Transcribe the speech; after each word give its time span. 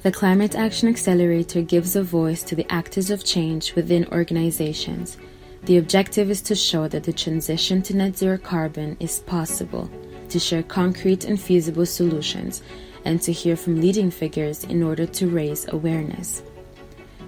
The 0.00 0.12
Climate 0.12 0.54
Action 0.54 0.88
Accelerator 0.88 1.60
gives 1.60 1.96
a 1.96 2.04
voice 2.04 2.44
to 2.44 2.54
the 2.54 2.72
actors 2.72 3.10
of 3.10 3.24
change 3.24 3.74
within 3.74 4.06
organizations. 4.12 5.18
The 5.64 5.78
objective 5.78 6.30
is 6.30 6.40
to 6.42 6.54
show 6.54 6.86
that 6.86 7.02
the 7.02 7.12
transition 7.12 7.82
to 7.82 7.96
net 7.96 8.16
zero 8.16 8.38
carbon 8.38 8.96
is 9.00 9.18
possible, 9.18 9.90
to 10.28 10.38
share 10.38 10.62
concrete 10.62 11.24
and 11.24 11.38
feasible 11.38 11.84
solutions, 11.84 12.62
and 13.04 13.20
to 13.22 13.32
hear 13.32 13.56
from 13.56 13.80
leading 13.80 14.12
figures 14.12 14.62
in 14.62 14.84
order 14.84 15.04
to 15.04 15.26
raise 15.26 15.66
awareness. 15.72 16.44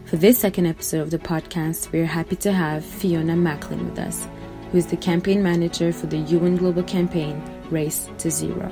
For 0.05 0.17
this 0.17 0.39
second 0.39 0.67
episode 0.67 1.03
of 1.03 1.11
the 1.11 1.19
podcast, 1.19 1.91
we 1.91 1.99
are 1.99 2.07
happy 2.07 2.37
to 2.37 2.53
have 2.53 2.85
Fiona 2.85 3.35
Macklin 3.35 3.85
with 3.85 3.99
us, 3.99 4.29
who 4.71 4.79
is 4.79 4.87
the 4.87 4.97
campaign 4.97 5.43
manager 5.43 5.93
for 5.93 6.07
the 6.07 6.19
UN 6.19 6.57
Global 6.57 6.85
campaign 6.85 7.43
Race 7.69 8.09
to 8.19 8.31
Zero. 8.31 8.71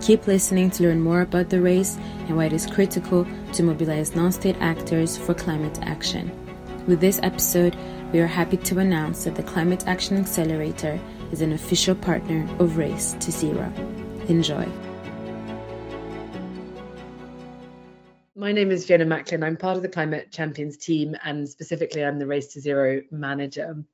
Keep 0.00 0.26
listening 0.26 0.70
to 0.70 0.84
learn 0.84 1.00
more 1.02 1.20
about 1.20 1.50
the 1.50 1.60
race 1.60 1.98
and 2.26 2.34
why 2.34 2.46
it 2.46 2.54
is 2.54 2.66
critical 2.66 3.26
to 3.52 3.62
mobilize 3.62 4.16
non 4.16 4.32
state 4.32 4.56
actors 4.58 5.18
for 5.18 5.34
climate 5.34 5.78
action. 5.82 6.30
With 6.86 7.00
this 7.00 7.20
episode, 7.22 7.76
we 8.10 8.20
are 8.20 8.26
happy 8.26 8.56
to 8.56 8.78
announce 8.78 9.24
that 9.24 9.34
the 9.34 9.42
Climate 9.42 9.86
Action 9.86 10.16
Accelerator 10.16 10.98
is 11.32 11.42
an 11.42 11.52
official 11.52 11.94
partner 11.94 12.48
of 12.58 12.78
Race 12.78 13.14
to 13.20 13.30
Zero. 13.30 13.70
Enjoy. 14.28 14.66
My 18.34 18.52
name 18.52 18.70
is 18.70 18.86
Fiona 18.86 19.04
Macklin. 19.04 19.42
I'm 19.42 19.58
part 19.58 19.76
of 19.76 19.82
the 19.82 19.88
Climate 19.88 20.32
Champions 20.32 20.78
team, 20.78 21.14
and 21.24 21.46
specifically, 21.46 22.02
I'm 22.02 22.18
the 22.18 22.26
Race 22.26 22.54
to 22.54 22.60
Zero 22.60 23.02
manager. 23.10 23.84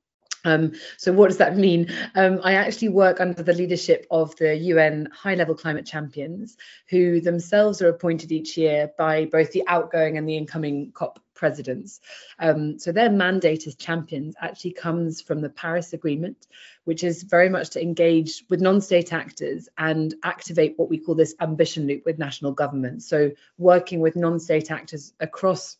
Um, 0.47 0.73
so 0.95 1.11
what 1.11 1.27
does 1.27 1.37
that 1.37 1.57
mean? 1.57 1.91
Um, 2.15 2.39
I 2.41 2.53
actually 2.53 2.89
work 2.89 3.19
under 3.19 3.43
the 3.43 3.53
leadership 3.53 4.07
of 4.09 4.35
the 4.37 4.55
UN 4.55 5.09
High 5.11 5.35
Level 5.35 5.55
Climate 5.55 5.85
Champions, 5.85 6.55
who 6.89 7.19
themselves 7.19 7.81
are 7.81 7.89
appointed 7.89 8.31
each 8.31 8.57
year 8.57 8.91
by 8.97 9.25
both 9.25 9.51
the 9.51 9.63
outgoing 9.67 10.17
and 10.17 10.27
the 10.27 10.37
incoming 10.37 10.93
COP 10.93 11.19
presidents. 11.33 11.99
Um, 12.39 12.79
so 12.79 12.91
their 12.93 13.11
mandate 13.11 13.67
as 13.67 13.75
champions 13.75 14.35
actually 14.39 14.71
comes 14.71 15.21
from 15.21 15.41
the 15.41 15.49
Paris 15.49 15.91
Agreement, 15.91 16.47
which 16.85 17.03
is 17.03 17.23
very 17.23 17.49
much 17.49 17.71
to 17.71 17.81
engage 17.81 18.45
with 18.49 18.61
non-state 18.61 19.11
actors 19.11 19.67
and 19.77 20.15
activate 20.23 20.75
what 20.77 20.89
we 20.89 20.97
call 20.97 21.13
this 21.13 21.35
ambition 21.41 21.87
loop 21.87 22.03
with 22.05 22.17
national 22.17 22.53
governments. 22.53 23.07
So 23.07 23.31
working 23.57 23.99
with 23.99 24.15
non-state 24.15 24.71
actors 24.71 25.13
across 25.19 25.75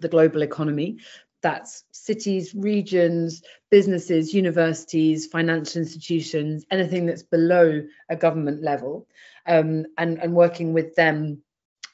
the 0.00 0.08
global 0.08 0.42
economy 0.42 0.98
that's 1.42 1.84
cities, 1.92 2.54
regions, 2.54 3.42
businesses, 3.70 4.32
universities, 4.32 5.26
financial 5.26 5.82
institutions, 5.82 6.64
anything 6.70 7.06
that's 7.06 7.22
below 7.22 7.82
a 8.08 8.16
government 8.16 8.62
level, 8.62 9.06
um, 9.46 9.86
and, 9.98 10.18
and 10.18 10.34
working 10.34 10.72
with 10.72 10.94
them 10.94 11.42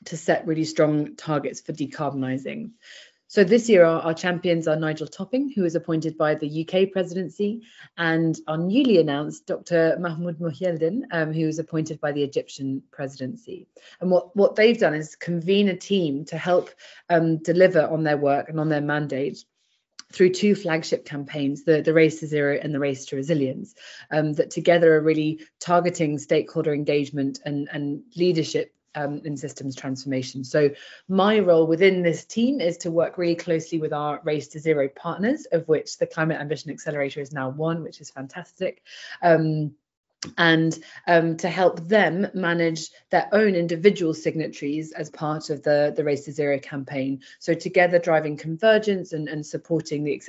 to 0.04 0.16
set 0.16 0.46
really 0.46 0.64
strong 0.64 1.16
targets 1.16 1.60
for 1.60 1.72
decarbonising. 1.72 2.70
So 3.30 3.44
this 3.44 3.68
year, 3.68 3.84
our, 3.84 4.00
our, 4.00 4.14
champions 4.14 4.66
are 4.66 4.76
Nigel 4.76 5.06
Topping, 5.06 5.50
who 5.50 5.62
was 5.62 5.74
appointed 5.74 6.16
by 6.16 6.34
the 6.34 6.66
UK 6.66 6.90
presidency, 6.90 7.60
and 7.98 8.34
our 8.48 8.56
newly 8.56 8.98
announced 8.98 9.46
Dr. 9.46 9.98
Mahmoud 10.00 10.38
Mohyeldin, 10.38 11.02
um, 11.10 11.34
who 11.34 11.44
was 11.44 11.58
appointed 11.58 12.00
by 12.00 12.12
the 12.12 12.22
Egyptian 12.22 12.82
presidency. 12.90 13.68
And 14.00 14.10
what, 14.10 14.34
what 14.34 14.56
they've 14.56 14.78
done 14.78 14.94
is 14.94 15.14
convene 15.14 15.68
a 15.68 15.76
team 15.76 16.24
to 16.26 16.38
help 16.38 16.70
um, 17.10 17.36
deliver 17.36 17.86
on 17.86 18.02
their 18.02 18.16
work 18.16 18.48
and 18.48 18.58
on 18.58 18.70
their 18.70 18.80
mandate 18.80 19.44
through 20.10 20.30
two 20.30 20.54
flagship 20.54 21.04
campaigns, 21.04 21.64
the, 21.64 21.82
the 21.82 21.92
Race 21.92 22.20
to 22.20 22.26
Zero 22.26 22.58
and 22.58 22.74
the 22.74 22.78
Race 22.78 23.04
to 23.06 23.16
Resilience, 23.16 23.74
um, 24.10 24.32
that 24.34 24.50
together 24.50 24.96
are 24.96 25.02
really 25.02 25.40
targeting 25.60 26.18
stakeholder 26.18 26.72
engagement 26.72 27.40
and, 27.44 27.68
and 27.70 28.04
leadership 28.16 28.72
um, 28.94 29.20
in 29.24 29.36
systems 29.36 29.76
transformation. 29.76 30.44
So 30.44 30.70
my 31.08 31.38
role 31.38 31.66
within 31.66 32.02
this 32.02 32.24
team 32.24 32.60
is 32.60 32.78
to 32.78 32.90
work 32.90 33.18
really 33.18 33.36
closely 33.36 33.78
with 33.78 33.92
our 33.92 34.20
Race 34.24 34.48
to 34.48 34.60
Zero 34.60 34.88
partners, 34.88 35.46
of 35.52 35.68
which 35.68 35.98
the 35.98 36.06
Climate 36.06 36.40
Ambition 36.40 36.70
Accelerator 36.70 37.20
is 37.20 37.32
now 37.32 37.50
one, 37.50 37.82
which 37.82 38.00
is 38.00 38.10
fantastic. 38.10 38.82
Um, 39.22 39.74
and 40.36 40.76
um, 41.06 41.36
to 41.36 41.48
help 41.48 41.86
them 41.86 42.26
manage 42.34 42.90
their 43.10 43.28
own 43.32 43.54
individual 43.54 44.12
signatories 44.12 44.92
as 44.92 45.10
part 45.10 45.48
of 45.48 45.62
the, 45.62 45.92
the 45.96 46.02
Race 46.02 46.24
to 46.24 46.32
Zero 46.32 46.58
campaign. 46.58 47.20
So 47.38 47.54
together 47.54 48.00
driving 48.00 48.36
convergence 48.36 49.12
and, 49.12 49.28
and 49.28 49.46
supporting 49.46 50.02
the 50.02 50.20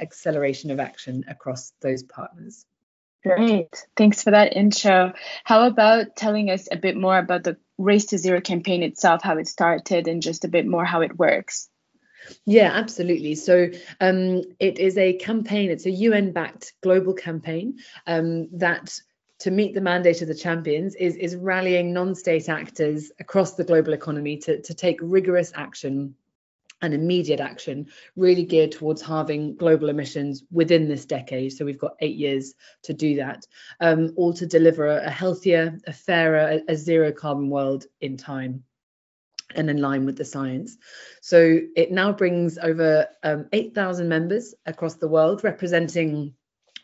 acceleration 0.00 0.70
of 0.70 0.80
action 0.80 1.24
across 1.26 1.72
those 1.80 2.02
partners. 2.02 2.66
Great. 3.22 3.86
Thanks 3.96 4.22
for 4.22 4.32
that 4.32 4.54
intro. 4.54 5.14
How 5.44 5.66
about 5.66 6.14
telling 6.14 6.50
us 6.50 6.68
a 6.70 6.76
bit 6.76 6.94
more 6.94 7.16
about 7.16 7.44
the 7.44 7.56
Race 7.78 8.06
to 8.06 8.18
Zero 8.18 8.40
campaign 8.40 8.82
itself, 8.82 9.22
how 9.22 9.38
it 9.38 9.48
started, 9.48 10.08
and 10.08 10.22
just 10.22 10.44
a 10.44 10.48
bit 10.48 10.66
more 10.66 10.84
how 10.84 11.00
it 11.00 11.18
works? 11.18 11.68
Yeah, 12.46 12.70
absolutely. 12.72 13.34
So 13.34 13.70
um, 14.00 14.42
it 14.58 14.78
is 14.78 14.96
a 14.96 15.14
campaign, 15.14 15.70
it's 15.70 15.86
a 15.86 15.90
UN 15.90 16.32
backed 16.32 16.72
global 16.82 17.14
campaign 17.14 17.78
um, 18.06 18.48
that 18.58 18.98
to 19.40 19.50
meet 19.50 19.74
the 19.74 19.80
mandate 19.80 20.22
of 20.22 20.28
the 20.28 20.34
champions 20.34 20.94
is, 20.94 21.16
is 21.16 21.36
rallying 21.36 21.92
non-state 21.92 22.48
actors 22.48 23.10
across 23.18 23.54
the 23.54 23.64
global 23.64 23.92
economy 23.92 24.38
to, 24.38 24.62
to 24.62 24.74
take 24.74 24.98
rigorous 25.02 25.52
action 25.54 26.14
and 26.84 26.94
immediate 26.94 27.40
action 27.40 27.86
really 28.16 28.44
geared 28.44 28.72
towards 28.72 29.02
halving 29.02 29.56
global 29.56 29.88
emissions 29.88 30.44
within 30.50 30.88
this 30.88 31.04
decade. 31.04 31.52
So 31.52 31.64
we've 31.64 31.78
got 31.78 31.96
eight 32.00 32.16
years 32.16 32.54
to 32.82 32.94
do 32.94 33.16
that, 33.16 33.46
um, 33.80 34.12
all 34.16 34.32
to 34.34 34.46
deliver 34.46 34.86
a, 34.86 35.10
healthier, 35.10 35.78
a 35.86 35.92
fairer, 35.92 36.60
a, 36.68 36.72
a 36.72 36.76
zero 36.76 37.12
carbon 37.12 37.50
world 37.50 37.86
in 38.00 38.16
time 38.16 38.64
and 39.54 39.70
in 39.70 39.78
line 39.78 40.04
with 40.04 40.16
the 40.16 40.24
science. 40.24 40.76
So 41.20 41.60
it 41.76 41.90
now 41.90 42.12
brings 42.12 42.58
over 42.58 43.08
um, 43.22 43.46
8,000 43.52 44.08
members 44.08 44.54
across 44.66 44.94
the 44.96 45.08
world, 45.08 45.44
representing 45.44 46.34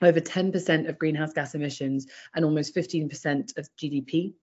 over 0.03 0.21
10% 0.21 0.89
of 0.89 0.99
greenhouse 0.99 1.33
gas 1.33 1.55
emissions 1.55 2.07
and 2.35 2.45
almost 2.45 2.75
15% 2.75 3.59
of 3.59 3.69
GDP. 3.77 4.35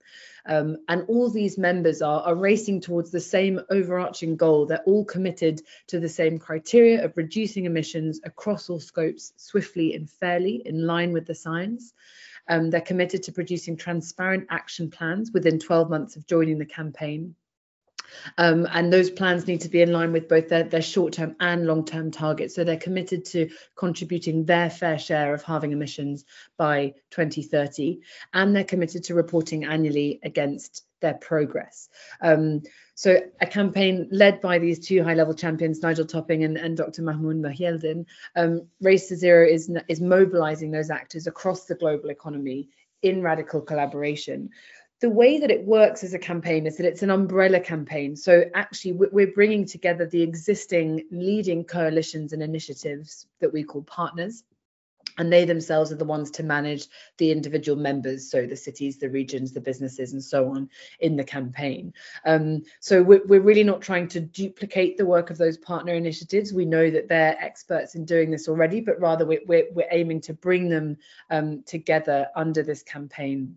Um, 0.46 0.78
and 0.88 1.04
all 1.08 1.30
these 1.30 1.58
members 1.58 2.00
are, 2.00 2.22
are 2.22 2.34
racing 2.34 2.80
towards 2.80 3.10
the 3.10 3.20
same 3.20 3.60
overarching 3.70 4.36
goal. 4.36 4.66
They're 4.66 4.82
all 4.86 5.04
committed 5.04 5.62
to 5.88 6.00
the 6.00 6.08
same 6.08 6.38
criteria 6.38 7.04
of 7.04 7.16
reducing 7.16 7.64
emissions 7.64 8.20
across 8.24 8.70
all 8.70 8.80
scopes 8.80 9.32
swiftly 9.36 9.94
and 9.94 10.08
fairly 10.08 10.62
in 10.64 10.86
line 10.86 11.12
with 11.12 11.26
the 11.26 11.34
science. 11.34 11.92
Um, 12.48 12.70
they're 12.70 12.80
committed 12.80 13.22
to 13.24 13.32
producing 13.32 13.76
transparent 13.76 14.46
action 14.48 14.90
plans 14.90 15.32
within 15.32 15.58
12 15.58 15.90
months 15.90 16.16
of 16.16 16.26
joining 16.26 16.58
the 16.58 16.66
campaign. 16.66 17.34
Um, 18.36 18.66
and 18.70 18.92
those 18.92 19.10
plans 19.10 19.46
need 19.46 19.62
to 19.62 19.68
be 19.68 19.82
in 19.82 19.92
line 19.92 20.12
with 20.12 20.28
both 20.28 20.48
their, 20.48 20.64
their 20.64 20.82
short 20.82 21.14
term 21.14 21.36
and 21.40 21.66
long 21.66 21.84
term 21.84 22.10
targets. 22.10 22.54
So 22.54 22.64
they're 22.64 22.76
committed 22.76 23.24
to 23.26 23.50
contributing 23.76 24.44
their 24.44 24.70
fair 24.70 24.98
share 24.98 25.34
of 25.34 25.42
halving 25.42 25.72
emissions 25.72 26.24
by 26.56 26.94
2030. 27.10 28.00
And 28.32 28.54
they're 28.54 28.64
committed 28.64 29.04
to 29.04 29.14
reporting 29.14 29.64
annually 29.64 30.20
against 30.22 30.84
their 31.00 31.14
progress. 31.14 31.88
Um, 32.20 32.62
so 32.94 33.20
a 33.40 33.46
campaign 33.46 34.08
led 34.10 34.40
by 34.40 34.58
these 34.58 34.80
two 34.80 35.04
high-level 35.04 35.34
champions, 35.34 35.82
Nigel 35.82 36.04
Topping 36.04 36.42
and, 36.42 36.56
and 36.56 36.76
Dr. 36.76 37.02
Mahmoud 37.02 37.36
Mohyeldin, 37.36 38.06
um, 38.34 38.66
Race 38.80 39.08
to 39.08 39.16
Zero 39.16 39.46
is, 39.46 39.70
is 39.86 40.00
mobilizing 40.00 40.72
those 40.72 40.90
actors 40.90 41.28
across 41.28 41.66
the 41.66 41.76
global 41.76 42.10
economy 42.10 42.70
in 43.02 43.22
radical 43.22 43.60
collaboration 43.60 44.50
the 45.00 45.10
way 45.10 45.38
that 45.38 45.50
it 45.50 45.64
works 45.64 46.02
as 46.02 46.14
a 46.14 46.18
campaign 46.18 46.66
is 46.66 46.76
that 46.76 46.86
it's 46.86 47.04
an 47.04 47.10
umbrella 47.10 47.60
campaign. 47.60 48.16
So 48.16 48.44
actually, 48.54 48.92
we're 48.92 49.32
bringing 49.32 49.64
together 49.64 50.06
the 50.06 50.22
existing 50.22 51.04
leading 51.12 51.64
coalitions 51.64 52.32
and 52.32 52.42
initiatives 52.42 53.26
that 53.40 53.52
we 53.52 53.62
call 53.62 53.82
partners. 53.82 54.42
And 55.16 55.32
they 55.32 55.44
themselves 55.44 55.90
are 55.90 55.96
the 55.96 56.04
ones 56.04 56.30
to 56.32 56.44
manage 56.44 56.86
the 57.16 57.32
individual 57.32 57.76
members, 57.76 58.30
so 58.30 58.46
the 58.46 58.56
cities, 58.56 58.98
the 58.98 59.08
regions, 59.08 59.52
the 59.52 59.60
businesses, 59.60 60.12
and 60.12 60.22
so 60.22 60.48
on 60.50 60.68
in 61.00 61.16
the 61.16 61.24
campaign. 61.24 61.92
Um, 62.24 62.62
so 62.78 63.02
we're, 63.02 63.24
we're 63.26 63.40
really 63.40 63.64
not 63.64 63.82
trying 63.82 64.06
to 64.08 64.20
duplicate 64.20 64.96
the 64.96 65.06
work 65.06 65.30
of 65.30 65.38
those 65.38 65.58
partner 65.58 65.94
initiatives. 65.94 66.52
We 66.52 66.66
know 66.66 66.88
that 66.90 67.08
they're 67.08 67.36
experts 67.40 67.96
in 67.96 68.04
doing 68.04 68.30
this 68.30 68.48
already, 68.48 68.80
but 68.80 69.00
rather 69.00 69.26
we're, 69.26 69.42
we're, 69.46 69.66
we're 69.72 69.88
aiming 69.90 70.20
to 70.22 70.34
bring 70.34 70.68
them 70.68 70.96
um, 71.30 71.64
together 71.64 72.28
under 72.36 72.62
this 72.62 72.84
campaign 72.84 73.56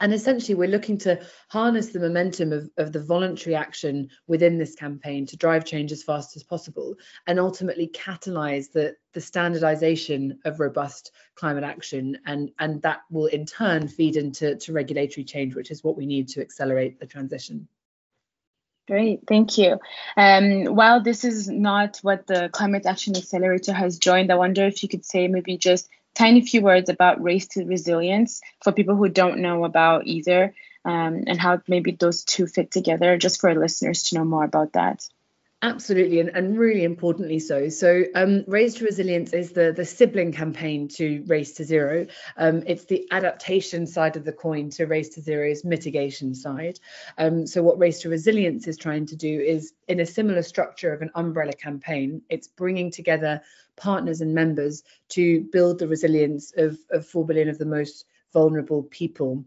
and 0.00 0.12
essentially, 0.12 0.54
we're 0.54 0.68
looking 0.68 0.98
to 0.98 1.20
harness 1.48 1.88
the 1.88 2.00
momentum 2.00 2.52
of, 2.52 2.70
of 2.76 2.92
the 2.92 3.02
voluntary 3.02 3.54
action 3.54 4.10
within 4.26 4.58
this 4.58 4.74
campaign 4.74 5.26
to 5.26 5.36
drive 5.36 5.64
change 5.64 5.92
as 5.92 6.02
fast 6.02 6.36
as 6.36 6.42
possible 6.42 6.96
and 7.26 7.38
ultimately 7.38 7.88
catalyze 7.88 8.70
the, 8.70 8.96
the 9.14 9.20
standardization 9.20 10.38
of 10.44 10.60
robust 10.60 11.12
climate 11.34 11.64
action. 11.64 12.18
And, 12.26 12.50
and 12.58 12.82
that 12.82 13.00
will 13.10 13.26
in 13.26 13.46
turn 13.46 13.88
feed 13.88 14.16
into 14.16 14.56
to 14.56 14.72
regulatory 14.72 15.24
change, 15.24 15.54
which 15.54 15.70
is 15.70 15.82
what 15.82 15.96
we 15.96 16.06
need 16.06 16.28
to 16.28 16.40
accelerate 16.40 17.00
the 17.00 17.06
transition. 17.06 17.68
Great, 18.88 19.20
thank 19.28 19.58
you. 19.58 19.78
Um, 20.16 20.64
while 20.74 21.02
this 21.02 21.22
is 21.22 21.46
not 21.46 21.98
what 21.98 22.26
the 22.26 22.48
Climate 22.50 22.86
Action 22.86 23.14
Accelerator 23.14 23.74
has 23.74 23.98
joined, 23.98 24.32
I 24.32 24.36
wonder 24.36 24.64
if 24.64 24.82
you 24.82 24.88
could 24.88 25.04
say 25.04 25.28
maybe 25.28 25.58
just 25.58 25.90
tiny 26.18 26.40
few 26.40 26.62
words 26.62 26.90
about 26.90 27.22
race 27.22 27.46
to 27.48 27.64
resilience 27.64 28.40
for 28.62 28.72
people 28.72 28.96
who 28.96 29.08
don't 29.08 29.38
know 29.38 29.64
about 29.64 30.06
either 30.06 30.54
um, 30.84 31.24
and 31.26 31.40
how 31.40 31.60
maybe 31.68 31.92
those 31.92 32.24
two 32.24 32.46
fit 32.46 32.70
together, 32.70 33.16
just 33.16 33.40
for 33.40 33.50
our 33.50 33.56
listeners 33.56 34.04
to 34.04 34.16
know 34.16 34.24
more 34.24 34.44
about 34.44 34.72
that. 34.72 35.06
Absolutely, 35.60 36.20
and, 36.20 36.28
and 36.28 36.56
really 36.56 36.84
importantly 36.84 37.40
so. 37.40 37.68
So, 37.68 38.04
um, 38.14 38.44
Race 38.46 38.74
to 38.74 38.84
Resilience 38.84 39.32
is 39.32 39.50
the, 39.50 39.72
the 39.76 39.84
sibling 39.84 40.30
campaign 40.30 40.86
to 40.90 41.24
Race 41.26 41.54
to 41.54 41.64
Zero. 41.64 42.06
Um, 42.36 42.62
it's 42.64 42.84
the 42.84 43.08
adaptation 43.10 43.88
side 43.88 44.16
of 44.16 44.24
the 44.24 44.32
coin 44.32 44.70
to 44.70 44.86
Race 44.86 45.08
to 45.10 45.20
Zero's 45.20 45.64
mitigation 45.64 46.36
side. 46.36 46.78
Um, 47.18 47.44
so, 47.44 47.64
what 47.64 47.76
Race 47.76 48.02
to 48.02 48.08
Resilience 48.08 48.68
is 48.68 48.76
trying 48.76 49.06
to 49.06 49.16
do 49.16 49.40
is, 49.40 49.72
in 49.88 49.98
a 49.98 50.06
similar 50.06 50.42
structure 50.42 50.92
of 50.92 51.02
an 51.02 51.10
umbrella 51.16 51.54
campaign, 51.54 52.22
it's 52.28 52.46
bringing 52.46 52.92
together 52.92 53.42
partners 53.78 54.20
and 54.20 54.34
members 54.34 54.82
to 55.10 55.42
build 55.52 55.78
the 55.78 55.88
resilience 55.88 56.52
of, 56.56 56.78
of 56.90 57.06
4 57.06 57.24
billion 57.24 57.48
of 57.48 57.58
the 57.58 57.64
most 57.64 58.04
vulnerable 58.32 58.82
people 58.82 59.44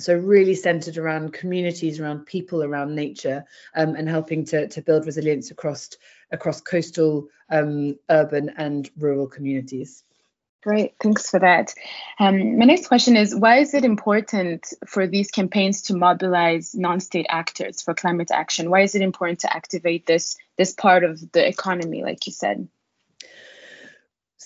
so 0.00 0.14
really 0.14 0.54
centered 0.54 0.96
around 0.96 1.32
communities 1.32 1.98
around 1.98 2.26
people 2.26 2.62
around 2.62 2.94
nature 2.94 3.44
um, 3.74 3.96
and 3.96 4.08
helping 4.08 4.44
to, 4.44 4.68
to 4.68 4.82
build 4.82 5.06
resilience 5.06 5.50
across 5.50 5.90
across 6.30 6.60
coastal 6.60 7.28
um, 7.50 7.98
urban 8.10 8.50
and 8.56 8.90
rural 8.98 9.26
communities 9.26 10.04
Great, 10.60 10.94
thanks 11.00 11.30
for 11.30 11.38
that. 11.38 11.72
Um, 12.18 12.58
my 12.58 12.64
next 12.64 12.88
question 12.88 13.16
is 13.16 13.34
Why 13.34 13.58
is 13.58 13.74
it 13.74 13.84
important 13.84 14.66
for 14.88 15.06
these 15.06 15.30
campaigns 15.30 15.82
to 15.82 15.94
mobilize 15.94 16.74
non 16.74 16.98
state 16.98 17.26
actors 17.28 17.80
for 17.80 17.94
climate 17.94 18.32
action? 18.32 18.68
Why 18.68 18.82
is 18.82 18.96
it 18.96 19.02
important 19.02 19.40
to 19.40 19.54
activate 19.54 20.04
this, 20.04 20.36
this 20.56 20.74
part 20.74 21.04
of 21.04 21.20
the 21.30 21.46
economy, 21.46 22.02
like 22.02 22.26
you 22.26 22.32
said? 22.32 22.68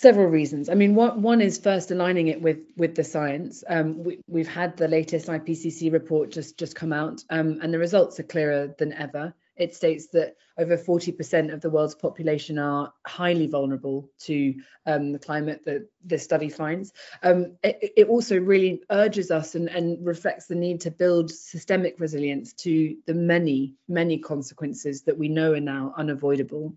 Several 0.03 0.27
reasons. 0.27 0.69
I 0.69 0.75
mean, 0.75 0.97
one, 0.97 1.23
one 1.23 1.41
is 1.41 1.59
first 1.59 1.93
aligning 1.93 2.27
it 2.27 2.43
with 2.43 2.59
with 2.77 2.97
the 2.97 3.05
science. 3.05 3.63
Um, 3.69 4.03
we, 4.27 4.41
have 4.41 4.49
had 4.49 4.77
the 4.77 4.89
latest 4.89 5.29
IPCC 5.29 5.93
report 5.93 6.31
just 6.31 6.59
just 6.59 6.75
come 6.75 6.93
out, 6.93 7.25
um, 7.31 7.61
and 7.63 7.73
the 7.73 7.79
results 7.79 8.19
are 8.21 8.25
clearer 8.25 8.75
than 8.79 8.93
ever. 8.93 9.33
It 9.55 9.75
states 9.75 10.09
that 10.09 10.37
over 10.59 10.79
40% 10.79 11.53
of 11.53 11.61
the 11.61 11.69
world's 11.71 11.95
population 11.95 12.59
are 12.59 12.93
highly 13.07 13.47
vulnerable 13.47 14.11
to 14.21 14.55
um, 14.87 15.13
the 15.13 15.19
climate 15.19 15.63
that 15.67 15.89
this 16.03 16.25
study 16.25 16.49
finds. 16.49 16.93
Um, 17.23 17.57
it, 17.63 17.93
it, 17.97 18.09
also 18.09 18.39
really 18.41 18.83
urges 18.91 19.31
us 19.31 19.55
and, 19.55 19.69
and 19.69 20.05
reflects 20.05 20.47
the 20.47 20.55
need 20.55 20.81
to 20.83 20.91
build 20.91 21.31
systemic 21.31 22.01
resilience 22.01 22.55
to 22.55 22.97
the 23.07 23.15
many, 23.15 23.75
many 23.89 24.19
consequences 24.19 25.03
that 25.03 25.19
we 25.19 25.29
know 25.29 25.53
are 25.53 25.61
now 25.61 25.95
unavoidable 25.97 26.75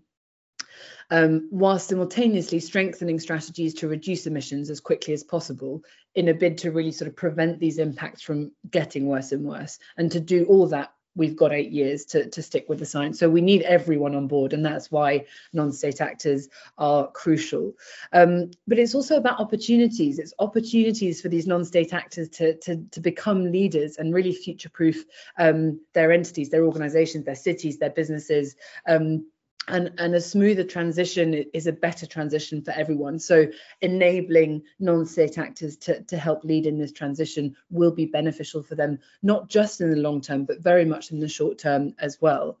um, 1.10 1.48
while 1.50 1.78
simultaneously 1.78 2.60
strengthening 2.60 3.20
strategies 3.20 3.74
to 3.74 3.88
reduce 3.88 4.26
emissions 4.26 4.70
as 4.70 4.80
quickly 4.80 5.14
as 5.14 5.24
possible 5.24 5.82
in 6.14 6.28
a 6.28 6.34
bid 6.34 6.58
to 6.58 6.72
really 6.72 6.92
sort 6.92 7.08
of 7.08 7.16
prevent 7.16 7.60
these 7.60 7.78
impacts 7.78 8.22
from 8.22 8.52
getting 8.70 9.06
worse 9.06 9.32
and 9.32 9.44
worse. 9.44 9.78
And 9.96 10.10
to 10.12 10.20
do 10.20 10.44
all 10.46 10.66
that, 10.68 10.92
we've 11.16 11.36
got 11.36 11.52
eight 11.52 11.72
years 11.72 12.04
to, 12.04 12.28
to 12.28 12.42
stick 12.42 12.66
with 12.68 12.78
the 12.78 12.84
science. 12.84 13.18
So 13.18 13.28
we 13.28 13.40
need 13.40 13.62
everyone 13.62 14.14
on 14.14 14.28
board, 14.28 14.52
and 14.52 14.64
that's 14.64 14.90
why 14.90 15.24
non-state 15.52 16.00
actors 16.00 16.48
are 16.76 17.10
crucial. 17.10 17.72
Um, 18.12 18.50
but 18.68 18.78
it's 18.78 18.94
also 18.94 19.16
about 19.16 19.40
opportunities. 19.40 20.18
It's 20.18 20.34
opportunities 20.38 21.20
for 21.20 21.30
these 21.30 21.46
non-state 21.46 21.94
actors 21.94 22.28
to, 22.30 22.56
to, 22.58 22.84
to 22.90 23.00
become 23.00 23.50
leaders 23.50 23.96
and 23.96 24.14
really 24.14 24.32
future-proof 24.32 25.04
um, 25.38 25.80
their 25.94 26.12
entities, 26.12 26.50
their 26.50 26.64
organizations, 26.64 27.24
their 27.24 27.34
cities, 27.34 27.78
their 27.78 27.90
businesses, 27.90 28.54
um, 28.86 29.26
and, 29.68 29.92
and 29.98 30.14
a 30.14 30.20
smoother 30.20 30.64
transition 30.64 31.34
is 31.52 31.66
a 31.66 31.72
better 31.72 32.06
transition 32.06 32.62
for 32.62 32.70
everyone. 32.70 33.18
So 33.18 33.46
enabling 33.80 34.62
non-state 34.78 35.38
actors 35.38 35.76
to, 35.78 36.02
to 36.02 36.16
help 36.16 36.44
lead 36.44 36.66
in 36.66 36.78
this 36.78 36.92
transition 36.92 37.56
will 37.70 37.90
be 37.90 38.06
beneficial 38.06 38.62
for 38.62 38.76
them, 38.76 38.98
not 39.22 39.48
just 39.48 39.80
in 39.80 39.90
the 39.90 39.96
long 39.96 40.20
term, 40.20 40.44
but 40.44 40.60
very 40.60 40.84
much 40.84 41.10
in 41.10 41.18
the 41.18 41.28
short 41.28 41.58
term 41.58 41.94
as 41.98 42.18
well. 42.20 42.58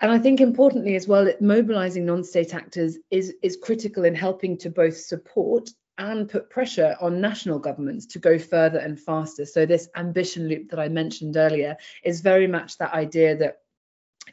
And 0.00 0.10
I 0.10 0.18
think 0.18 0.40
importantly 0.40 0.94
as 0.94 1.08
well, 1.08 1.30
mobilizing 1.40 2.06
non-state 2.06 2.54
actors 2.54 2.96
is, 3.10 3.34
is 3.42 3.58
critical 3.60 4.04
in 4.04 4.14
helping 4.14 4.56
to 4.58 4.70
both 4.70 4.96
support 4.96 5.70
and 5.98 6.28
put 6.28 6.48
pressure 6.48 6.96
on 7.00 7.20
national 7.20 7.58
governments 7.58 8.06
to 8.06 8.20
go 8.20 8.38
further 8.38 8.78
and 8.78 8.98
faster. 8.98 9.44
So 9.44 9.66
this 9.66 9.88
ambition 9.96 10.48
loop 10.48 10.70
that 10.70 10.78
I 10.78 10.88
mentioned 10.88 11.36
earlier 11.36 11.76
is 12.04 12.20
very 12.20 12.46
much 12.46 12.78
that 12.78 12.94
idea 12.94 13.36
that 13.36 13.58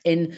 in 0.03 0.37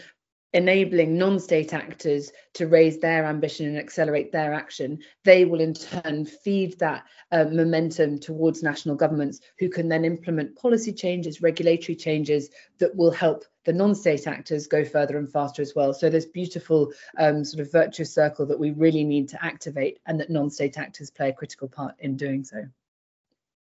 enabling 0.53 1.17
non-state 1.17 1.73
actors 1.73 2.31
to 2.53 2.67
raise 2.67 2.99
their 2.99 3.25
ambition 3.25 3.67
and 3.67 3.77
accelerate 3.77 4.31
their 4.31 4.53
action 4.53 4.99
they 5.23 5.43
will 5.45 5.59
in 5.59 5.73
turn 5.73 6.25
feed 6.25 6.77
that 6.79 7.03
uh, 7.31 7.43
momentum 7.45 8.17
towards 8.17 8.63
national 8.63 8.95
governments 8.95 9.41
who 9.59 9.69
can 9.69 9.89
then 9.89 10.05
implement 10.05 10.55
policy 10.55 10.93
changes 10.93 11.41
regulatory 11.41 11.95
changes 11.95 12.49
that 12.79 12.95
will 12.95 13.11
help 13.11 13.43
the 13.65 13.73
non-state 13.73 14.25
actors 14.25 14.67
go 14.67 14.85
further 14.85 15.17
and 15.17 15.31
faster 15.31 15.61
as 15.61 15.73
well 15.75 15.93
so 15.93 16.09
this 16.09 16.25
beautiful 16.25 16.91
um, 17.17 17.43
sort 17.43 17.59
of 17.59 17.71
virtuous 17.71 18.13
circle 18.13 18.45
that 18.45 18.59
we 18.59 18.71
really 18.71 19.03
need 19.03 19.27
to 19.27 19.43
activate 19.43 19.99
and 20.05 20.19
that 20.19 20.29
non-state 20.29 20.77
actors 20.77 21.11
play 21.11 21.29
a 21.29 21.33
critical 21.33 21.67
part 21.67 21.95
in 21.99 22.15
doing 22.15 22.43
so 22.43 22.63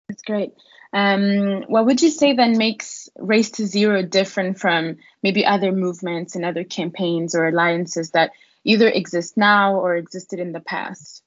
that's 0.08 0.24
great. 0.24 0.54
Um, 0.94 1.64
what 1.68 1.86
would 1.86 2.02
you 2.02 2.10
say 2.10 2.34
then 2.34 2.58
makes 2.58 3.10
Race 3.18 3.52
to 3.52 3.66
Zero 3.66 4.04
different 4.04 4.60
from 4.60 4.98
maybe 5.22 5.46
other 5.46 5.72
movements 5.72 6.36
and 6.36 6.46
other 6.46 6.64
campaigns 6.64 7.36
or 7.36 7.48
alliances 7.48 8.12
that 8.12 8.32
either 8.64 8.88
exist 8.88 9.38
now 9.38 9.76
or 9.76 9.96
existed 9.96 10.40
in 10.40 10.52
the 10.52 10.60
past? 10.60 11.24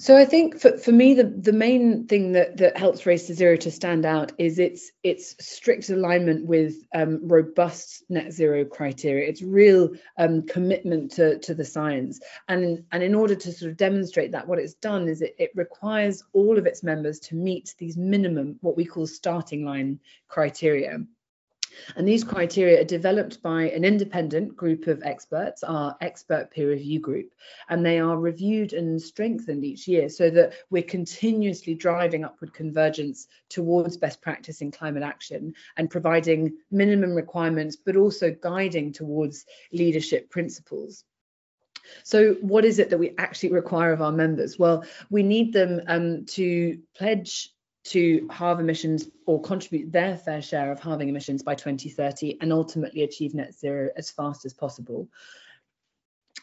So 0.00 0.16
I 0.16 0.24
think 0.24 0.60
for, 0.60 0.78
for 0.78 0.92
me 0.92 1.14
the, 1.14 1.24
the 1.24 1.52
main 1.52 2.06
thing 2.06 2.30
that, 2.32 2.56
that 2.58 2.76
helps 2.76 3.04
Race 3.04 3.26
to 3.26 3.34
Zero 3.34 3.56
to 3.56 3.70
stand 3.72 4.06
out 4.06 4.30
is 4.38 4.60
its 4.60 4.92
its 5.02 5.34
strict 5.44 5.90
alignment 5.90 6.46
with 6.46 6.76
um, 6.94 7.26
robust 7.26 8.04
net 8.08 8.32
zero 8.32 8.64
criteria. 8.64 9.28
Its 9.28 9.42
real 9.42 9.90
um, 10.16 10.46
commitment 10.46 11.10
to, 11.12 11.40
to 11.40 11.52
the 11.52 11.64
science. 11.64 12.20
And, 12.46 12.84
and 12.92 13.02
in 13.02 13.12
order 13.12 13.34
to 13.34 13.52
sort 13.52 13.72
of 13.72 13.76
demonstrate 13.76 14.30
that, 14.32 14.46
what 14.46 14.60
it's 14.60 14.74
done 14.74 15.08
is 15.08 15.20
it, 15.20 15.34
it 15.36 15.50
requires 15.56 16.22
all 16.32 16.58
of 16.58 16.66
its 16.66 16.84
members 16.84 17.18
to 17.20 17.34
meet 17.34 17.74
these 17.78 17.96
minimum, 17.96 18.56
what 18.60 18.76
we 18.76 18.84
call 18.84 19.06
starting 19.06 19.64
line 19.64 19.98
criteria. 20.28 20.98
And 21.96 22.06
these 22.06 22.24
criteria 22.24 22.80
are 22.80 22.84
developed 22.84 23.42
by 23.42 23.70
an 23.70 23.84
independent 23.84 24.56
group 24.56 24.86
of 24.86 25.02
experts, 25.02 25.62
our 25.62 25.96
expert 26.00 26.50
peer 26.50 26.70
review 26.70 27.00
group, 27.00 27.32
and 27.68 27.84
they 27.84 27.98
are 27.98 28.18
reviewed 28.18 28.72
and 28.72 29.00
strengthened 29.00 29.64
each 29.64 29.88
year 29.88 30.08
so 30.08 30.30
that 30.30 30.54
we're 30.70 30.82
continuously 30.82 31.74
driving 31.74 32.24
upward 32.24 32.52
convergence 32.52 33.28
towards 33.48 33.96
best 33.96 34.20
practice 34.20 34.60
in 34.60 34.70
climate 34.70 35.02
action 35.02 35.54
and 35.76 35.90
providing 35.90 36.56
minimum 36.70 37.14
requirements, 37.14 37.76
but 37.76 37.96
also 37.96 38.30
guiding 38.30 38.92
towards 38.92 39.46
leadership 39.72 40.30
principles. 40.30 41.04
So, 42.04 42.34
what 42.34 42.64
is 42.64 42.78
it 42.78 42.90
that 42.90 42.98
we 42.98 43.14
actually 43.18 43.52
require 43.52 43.92
of 43.92 44.02
our 44.02 44.12
members? 44.12 44.58
Well, 44.58 44.84
we 45.10 45.22
need 45.22 45.52
them 45.52 45.80
um, 45.86 46.24
to 46.26 46.80
pledge 46.94 47.54
to 47.84 48.28
halve 48.30 48.60
emissions 48.60 49.08
or 49.26 49.40
contribute 49.40 49.92
their 49.92 50.16
fair 50.16 50.42
share 50.42 50.70
of 50.72 50.80
halving 50.80 51.08
emissions 51.08 51.42
by 51.42 51.54
2030 51.54 52.38
and 52.40 52.52
ultimately 52.52 53.02
achieve 53.02 53.34
net 53.34 53.54
zero 53.54 53.88
as 53.96 54.10
fast 54.10 54.44
as 54.44 54.52
possible. 54.52 55.08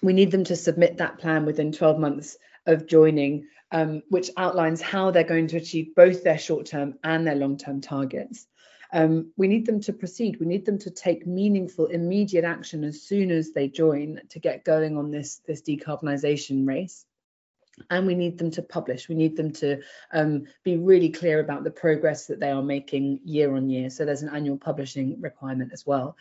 We 0.01 0.13
need 0.13 0.32
them 0.32 0.44
to 0.46 0.56
submit 0.56 0.98
that 0.98 1.20
plan 1.20 1.46
within 1.46 1.72
12 1.72 2.00
months 2.00 2.38
of 2.65 2.88
joining, 2.88 3.48
um, 3.72 4.01
which 4.10 4.32
outlines 4.38 4.82
how 4.82 5.12
they're 5.12 5.24
going 5.24 5.48
to 5.48 5.58
achieve 5.58 5.96
both 5.96 6.24
their 6.24 6.38
short 6.38 6.65
term 6.65 6.96
and 7.04 7.25
their 7.25 7.36
long 7.36 7.58
term 7.58 7.82
targets. 7.82 8.48
Um, 8.94 9.32
we 9.36 9.48
need 9.48 9.65
them 9.65 9.82
to 9.82 9.94
proceed. 9.94 10.39
We 10.39 10.46
need 10.46 10.65
them 10.65 10.77
to 10.80 10.89
take 10.89 11.27
meaningful, 11.27 11.88
immediate 11.88 12.46
action 12.46 12.84
as 12.84 13.01
soon 13.01 13.30
as 13.32 13.51
they 13.51 13.68
join 13.68 14.22
to 14.30 14.39
get 14.39 14.63
going 14.63 14.98
on 14.98 15.12
this, 15.12 15.42
this 15.46 15.62
decarbonisation 15.62 16.68
race 16.68 17.06
and 17.89 18.08
we 18.08 18.15
need 18.15 18.38
them 18.38 18.51
to 18.51 18.62
publish. 18.62 19.10
We 19.10 19.15
need 19.15 19.36
them 19.36 19.51
to 19.53 19.82
um, 20.12 20.46
be 20.63 20.77
really 20.77 21.10
clear 21.10 21.39
about 21.39 21.63
the 21.63 21.72
progress 21.72 22.27
that 22.27 22.39
they 22.39 22.51
are 22.51 22.62
making 22.62 23.20
year 23.24 23.55
on 23.55 23.70
year. 23.70 23.89
So 23.89 24.05
there's 24.05 24.22
an 24.22 24.34
annual 24.34 24.58
publishing 24.58 25.20
requirement 25.22 25.72
as 25.74 25.86
well. 25.86 26.15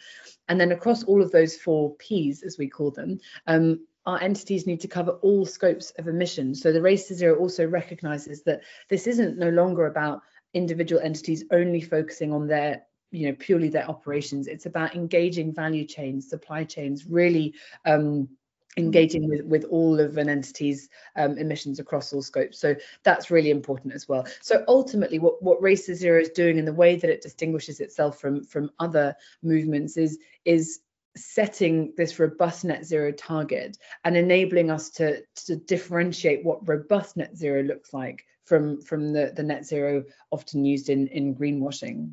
And 0.48 0.60
then 0.60 0.72
across 0.72 1.04
all 1.04 1.22
of 1.22 1.30
those 1.30 1.56
four 1.56 1.94
p's 1.96 2.42
as 2.42 2.58
we 2.58 2.68
call 2.68 2.90
them 2.90 3.20
um, 3.46 3.86
our 4.06 4.20
entities 4.20 4.66
need 4.66 4.80
to 4.80 4.88
cover 4.88 5.12
all 5.22 5.46
scopes 5.46 5.90
of 5.98 6.08
emissions 6.08 6.60
so 6.60 6.72
the 6.72 6.82
race 6.82 7.08
to 7.08 7.14
zero 7.14 7.38
also 7.38 7.66
recognizes 7.66 8.42
that 8.42 8.60
this 8.90 9.06
isn't 9.06 9.38
no 9.38 9.48
longer 9.48 9.86
about 9.86 10.20
individual 10.52 11.00
entities 11.02 11.44
only 11.50 11.80
focusing 11.80 12.32
on 12.32 12.46
their 12.46 12.82
you 13.14 13.28
know 13.28 13.36
purely 13.38 13.68
their 13.68 13.88
operations. 13.88 14.48
It's 14.48 14.66
about 14.66 14.94
engaging 14.94 15.54
value 15.54 15.86
chains 15.86 16.28
supply 16.28 16.64
chains 16.64 17.06
really 17.06 17.54
um, 17.84 18.28
engaging 18.76 19.28
with, 19.28 19.44
with 19.44 19.64
all 19.64 20.00
of 20.00 20.16
an 20.16 20.28
entity's 20.28 20.88
um, 21.16 21.38
emissions 21.38 21.78
across 21.78 22.12
all 22.12 22.22
scopes. 22.22 22.58
So 22.58 22.74
that's 23.02 23.30
really 23.30 23.50
important 23.50 23.94
as 23.94 24.08
well. 24.08 24.26
So 24.40 24.64
ultimately 24.68 25.18
what, 25.18 25.42
what 25.42 25.62
Race 25.62 25.86
to 25.86 25.94
Zero 25.94 26.20
is 26.20 26.30
doing 26.30 26.58
and 26.58 26.66
the 26.66 26.72
way 26.72 26.96
that 26.96 27.10
it 27.10 27.22
distinguishes 27.22 27.80
itself 27.80 28.20
from, 28.20 28.44
from 28.44 28.70
other 28.78 29.14
movements 29.42 29.96
is, 29.96 30.18
is 30.44 30.80
setting 31.16 31.92
this 31.96 32.18
robust 32.18 32.64
net 32.64 32.84
zero 32.84 33.12
target 33.12 33.78
and 34.04 34.16
enabling 34.16 34.70
us 34.70 34.90
to, 34.90 35.22
to 35.36 35.56
differentiate 35.56 36.44
what 36.44 36.66
robust 36.68 37.16
net 37.16 37.36
zero 37.36 37.62
looks 37.62 37.92
like 37.92 38.24
from 38.44 38.80
from 38.82 39.12
the 39.12 39.32
the 39.34 39.42
net 39.42 39.64
zero 39.64 40.04
often 40.30 40.64
used 40.64 40.88
in 40.88 41.06
in 41.08 41.34
greenwashing 41.34 42.12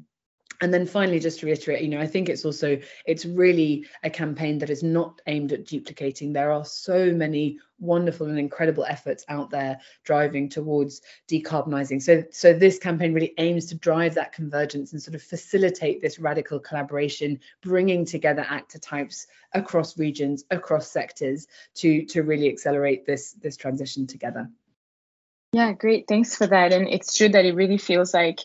and 0.62 0.74
then 0.74 0.86
finally 0.86 1.20
just 1.20 1.40
to 1.40 1.46
reiterate 1.46 1.82
you 1.82 1.90
know 1.90 2.00
i 2.00 2.08
think 2.08 2.30
it's 2.30 2.46
also 2.46 2.80
it's 3.06 3.26
really 3.26 3.86
a 4.04 4.10
campaign 4.10 4.60
that 4.60 4.70
is 4.70 4.84
not 4.84 5.22
aimed 5.28 5.52
at 5.52 5.66
duplicating. 5.66 6.34
There 6.34 6.52
are 6.52 6.66
so 6.66 7.12
many 7.12 7.60
wonderful 7.80 8.28
and 8.28 8.38
incredible 8.38 8.86
efforts 8.86 9.26
out 9.28 9.50
there 9.50 9.80
driving 10.04 10.50
towards 10.50 11.02
decarbonizing. 11.28 12.02
So 12.02 12.24
so 12.32 12.54
this 12.54 12.78
campaign 12.78 13.14
really 13.14 13.34
aims 13.38 13.68
to 13.68 13.76
drive 13.76 14.16
that 14.16 14.34
convergence 14.34 14.94
and 14.94 15.02
sort 15.02 15.16
of 15.16 15.24
facilitate 15.24 16.02
this 16.02 16.20
radical 16.20 16.60
collaboration 16.60 17.40
bringing 17.62 18.06
together 18.06 18.46
actor 18.48 18.80
types 18.80 19.28
across 19.54 19.98
regions 19.98 20.44
across 20.52 20.92
sectors 20.92 21.48
to 21.76 22.06
to 22.06 22.22
really 22.22 22.50
accelerate 22.50 23.06
this 23.06 23.34
this 23.34 23.58
transition 23.58 24.08
together. 24.08 24.50
Yeah 25.54 25.74
great. 25.74 26.08
Thanks 26.08 26.36
for 26.36 26.48
that. 26.48 26.72
And 26.74 26.88
it's 26.88 27.16
true 27.16 27.30
that 27.30 27.46
it 27.46 27.56
really 27.56 27.78
feels 27.78 28.14
like 28.14 28.40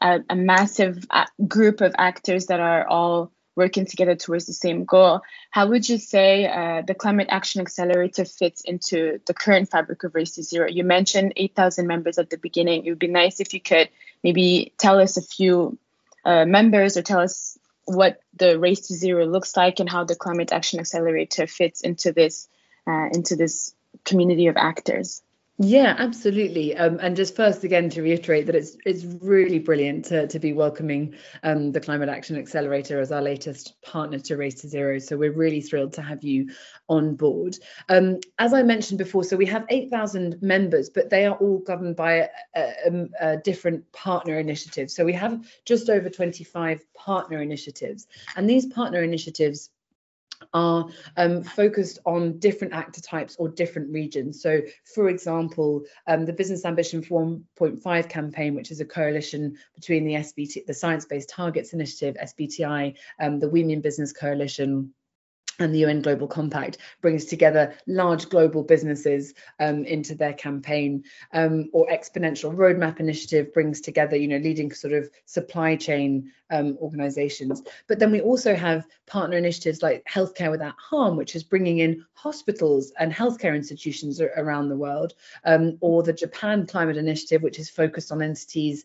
a, 0.00 0.20
a 0.28 0.36
massive 0.36 1.06
uh, 1.10 1.26
group 1.46 1.80
of 1.80 1.94
actors 1.98 2.46
that 2.46 2.60
are 2.60 2.86
all 2.86 3.32
working 3.56 3.86
together 3.86 4.16
towards 4.16 4.46
the 4.46 4.52
same 4.52 4.84
goal. 4.84 5.20
How 5.50 5.68
would 5.68 5.88
you 5.88 5.98
say 5.98 6.46
uh, 6.46 6.82
the 6.86 6.94
Climate 6.94 7.28
Action 7.30 7.60
Accelerator 7.60 8.24
fits 8.24 8.62
into 8.62 9.20
the 9.26 9.34
current 9.34 9.70
fabric 9.70 10.02
of 10.02 10.14
Race 10.14 10.32
to 10.32 10.42
Zero? 10.42 10.68
You 10.68 10.84
mentioned 10.84 11.34
8,000 11.36 11.86
members 11.86 12.18
at 12.18 12.30
the 12.30 12.36
beginning. 12.36 12.84
It 12.84 12.90
would 12.90 12.98
be 12.98 13.06
nice 13.06 13.40
if 13.40 13.54
you 13.54 13.60
could 13.60 13.88
maybe 14.22 14.72
tell 14.78 14.98
us 14.98 15.16
a 15.16 15.22
few 15.22 15.78
uh, 16.24 16.44
members 16.44 16.96
or 16.96 17.02
tell 17.02 17.20
us 17.20 17.58
what 17.84 18.20
the 18.36 18.58
Race 18.58 18.88
to 18.88 18.94
Zero 18.94 19.26
looks 19.26 19.56
like 19.56 19.78
and 19.78 19.88
how 19.88 20.04
the 20.04 20.16
Climate 20.16 20.52
Action 20.52 20.80
Accelerator 20.80 21.46
fits 21.46 21.80
into 21.80 22.12
this 22.12 22.48
uh, 22.86 23.08
into 23.12 23.36
this 23.36 23.74
community 24.04 24.48
of 24.48 24.56
actors. 24.56 25.22
Yeah, 25.58 25.94
absolutely. 25.98 26.76
Um, 26.76 26.98
and 27.00 27.14
just 27.14 27.36
first, 27.36 27.62
again, 27.62 27.88
to 27.90 28.02
reiterate 28.02 28.46
that 28.46 28.56
it's 28.56 28.76
it's 28.84 29.04
really 29.04 29.60
brilliant 29.60 30.04
to, 30.06 30.26
to 30.26 30.40
be 30.40 30.52
welcoming 30.52 31.14
um, 31.44 31.70
the 31.70 31.80
Climate 31.80 32.08
Action 32.08 32.36
Accelerator 32.36 32.98
as 32.98 33.12
our 33.12 33.22
latest 33.22 33.80
partner 33.80 34.18
to 34.18 34.36
Race 34.36 34.56
to 34.62 34.68
Zero. 34.68 34.98
So 34.98 35.16
we're 35.16 35.30
really 35.30 35.60
thrilled 35.60 35.92
to 35.92 36.02
have 36.02 36.24
you 36.24 36.50
on 36.88 37.14
board. 37.14 37.56
Um, 37.88 38.18
as 38.40 38.52
I 38.52 38.64
mentioned 38.64 38.98
before, 38.98 39.22
so 39.22 39.36
we 39.36 39.46
have 39.46 39.64
8,000 39.68 40.42
members, 40.42 40.90
but 40.90 41.08
they 41.08 41.24
are 41.24 41.36
all 41.36 41.58
governed 41.58 41.94
by 41.94 42.28
a, 42.56 42.72
a, 42.86 43.06
a 43.20 43.36
different 43.36 43.92
partner 43.92 44.40
initiatives. 44.40 44.96
So 44.96 45.04
we 45.04 45.12
have 45.12 45.46
just 45.64 45.88
over 45.88 46.10
25 46.10 46.84
partner 46.94 47.40
initiatives, 47.40 48.08
and 48.34 48.50
these 48.50 48.66
partner 48.66 49.04
initiatives 49.04 49.70
are 50.54 50.88
um, 51.16 51.42
focused 51.42 51.98
on 52.06 52.38
different 52.38 52.72
actor 52.72 53.00
types 53.00 53.36
or 53.36 53.48
different 53.48 53.92
regions. 53.92 54.40
So, 54.40 54.62
for 54.94 55.08
example, 55.08 55.82
um, 56.06 56.24
the 56.24 56.32
Business 56.32 56.64
Ambition 56.64 57.02
for 57.02 57.38
1.5 57.60 58.08
campaign, 58.08 58.54
which 58.54 58.70
is 58.70 58.80
a 58.80 58.84
coalition 58.84 59.56
between 59.74 60.04
the 60.04 60.14
SBT, 60.14 60.64
the 60.66 60.74
Science 60.74 61.04
Based 61.04 61.28
Targets 61.28 61.72
Initiative, 61.72 62.16
SBTI, 62.22 62.94
um, 63.20 63.40
the 63.40 63.48
We 63.48 63.64
Mean 63.64 63.80
Business 63.80 64.12
Coalition, 64.12 64.94
and 65.58 65.74
the 65.74 65.80
UN 65.80 66.02
Global 66.02 66.26
Compact 66.26 66.78
brings 67.00 67.24
together 67.24 67.74
large 67.86 68.28
global 68.28 68.62
businesses 68.62 69.34
um, 69.60 69.84
into 69.84 70.14
their 70.14 70.32
campaign, 70.32 71.04
um, 71.32 71.68
or 71.72 71.86
Exponential 71.88 72.54
Roadmap 72.54 73.00
Initiative 73.00 73.52
brings 73.52 73.80
together, 73.80 74.16
you 74.16 74.28
know, 74.28 74.38
leading 74.38 74.72
sort 74.72 74.92
of 74.94 75.10
supply 75.26 75.76
chain 75.76 76.32
um, 76.50 76.76
organizations. 76.80 77.62
But 77.88 77.98
then 77.98 78.10
we 78.10 78.20
also 78.20 78.54
have 78.54 78.86
partner 79.06 79.36
initiatives 79.36 79.82
like 79.82 80.04
Healthcare 80.04 80.50
Without 80.50 80.74
Harm, 80.78 81.16
which 81.16 81.34
is 81.34 81.42
bringing 81.42 81.78
in 81.78 82.04
hospitals 82.14 82.92
and 82.98 83.12
healthcare 83.12 83.54
institutions 83.54 84.20
around 84.20 84.68
the 84.68 84.76
world, 84.76 85.14
um, 85.44 85.76
or 85.80 86.02
the 86.02 86.12
Japan 86.12 86.66
Climate 86.66 86.96
Initiative, 86.96 87.42
which 87.42 87.58
is 87.58 87.70
focused 87.70 88.12
on 88.12 88.22
entities 88.22 88.84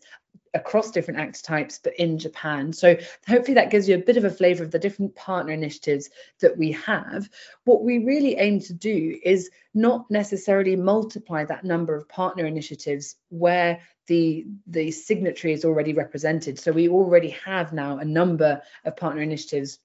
across 0.54 0.90
different 0.90 1.20
actor 1.20 1.42
types, 1.42 1.80
but 1.82 1.94
in 1.96 2.18
Japan. 2.18 2.72
So 2.72 2.96
hopefully 3.28 3.54
that 3.54 3.70
gives 3.70 3.88
you 3.88 3.94
a 3.94 3.98
bit 3.98 4.16
of 4.16 4.24
a 4.24 4.30
flavor 4.30 4.64
of 4.64 4.70
the 4.70 4.78
different 4.78 5.14
partner 5.14 5.52
initiatives 5.52 6.10
that 6.40 6.56
we 6.56 6.72
have. 6.72 7.28
What 7.64 7.84
we 7.84 7.98
really 7.98 8.36
aim 8.36 8.60
to 8.60 8.72
do 8.72 9.18
is 9.22 9.50
not 9.74 10.10
necessarily 10.10 10.74
multiply 10.74 11.44
that 11.44 11.64
number 11.64 11.94
of 11.94 12.08
partner 12.08 12.46
initiatives 12.46 13.16
where 13.28 13.80
the 14.08 14.46
the 14.66 14.90
signatory 14.90 15.52
is 15.52 15.64
already 15.64 15.92
represented. 15.92 16.58
So 16.58 16.72
we 16.72 16.88
already 16.88 17.30
have 17.44 17.72
now 17.72 17.98
a 17.98 18.04
number 18.04 18.60
of 18.84 18.96
partner 18.96 19.22
initiatives 19.22 19.78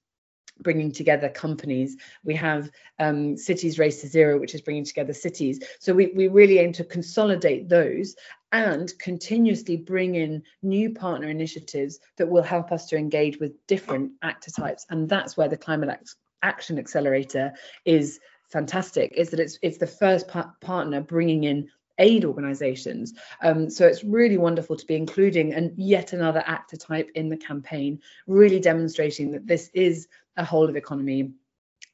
bringing 0.59 0.91
together 0.91 1.29
companies. 1.29 1.97
We 2.23 2.35
have 2.35 2.69
um, 2.99 3.37
Cities 3.37 3.77
Race 3.77 4.01
to 4.01 4.07
Zero, 4.07 4.39
which 4.39 4.55
is 4.55 4.61
bringing 4.61 4.85
together 4.85 5.13
cities. 5.13 5.59
So 5.79 5.93
we, 5.93 6.07
we 6.15 6.27
really 6.27 6.59
aim 6.59 6.73
to 6.73 6.83
consolidate 6.83 7.69
those 7.69 8.15
and 8.51 8.93
continuously 8.99 9.75
bring 9.75 10.15
in 10.15 10.43
new 10.61 10.91
partner 10.91 11.27
initiatives 11.27 11.99
that 12.17 12.29
will 12.29 12.43
help 12.43 12.71
us 12.71 12.87
to 12.87 12.97
engage 12.97 13.37
with 13.39 13.65
different 13.67 14.13
actor 14.21 14.51
types. 14.51 14.85
And 14.89 15.09
that's 15.09 15.35
where 15.35 15.49
the 15.49 15.57
Climate 15.57 15.99
Action 16.41 16.79
Accelerator 16.79 17.53
is 17.83 18.19
fantastic, 18.49 19.11
is 19.15 19.31
that 19.31 19.39
it's, 19.39 19.59
it's 19.61 19.77
the 19.77 19.87
first 19.87 20.27
pa 20.27 20.53
partner 20.61 21.01
bringing 21.01 21.43
in 21.43 21.69
aid 21.97 22.25
organizations. 22.25 23.13
Um, 23.41 23.69
so 23.69 23.87
it's 23.87 24.03
really 24.03 24.37
wonderful 24.37 24.75
to 24.75 24.85
be 24.85 24.95
including 24.95 25.53
and 25.53 25.71
yet 25.77 26.13
another 26.13 26.43
actor 26.45 26.77
type 26.77 27.09
in 27.15 27.29
the 27.29 27.37
campaign, 27.37 28.01
really 28.27 28.59
demonstrating 28.59 29.31
that 29.31 29.47
this 29.47 29.69
is 29.73 30.07
a 30.37 30.45
whole 30.45 30.69
of 30.69 30.75
economy 30.75 31.31